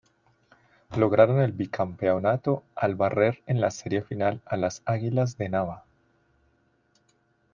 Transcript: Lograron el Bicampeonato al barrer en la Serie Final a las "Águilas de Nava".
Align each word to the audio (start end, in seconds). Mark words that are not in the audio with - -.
Lograron 0.97 1.37
el 1.41 1.51
Bicampeonato 1.51 2.63
al 2.73 2.95
barrer 2.95 3.43
en 3.45 3.61
la 3.61 3.69
Serie 3.69 4.01
Final 4.01 4.41
a 4.47 4.57
las 4.57 4.81
"Águilas 4.85 5.37
de 5.37 5.47
Nava". 5.49 5.85